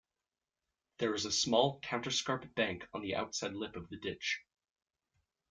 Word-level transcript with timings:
There 0.97 1.13
is 1.13 1.25
a 1.25 1.31
small 1.31 1.79
counterscarp 1.81 2.55
bank 2.55 2.87
on 2.91 3.03
the 3.03 3.13
outside 3.15 3.53
lip 3.53 3.75
of 3.75 3.87
the 3.89 3.97
ditch. 3.97 4.41